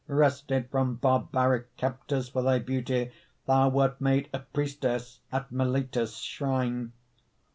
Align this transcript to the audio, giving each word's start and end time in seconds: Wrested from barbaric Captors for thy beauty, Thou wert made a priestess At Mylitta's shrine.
Wrested 0.07 0.67
from 0.71 0.95
barbaric 0.95 1.77
Captors 1.77 2.29
for 2.29 2.41
thy 2.41 2.57
beauty, 2.57 3.11
Thou 3.45 3.69
wert 3.69 4.01
made 4.01 4.29
a 4.33 4.39
priestess 4.39 5.19
At 5.31 5.51
Mylitta's 5.51 6.17
shrine. 6.17 6.93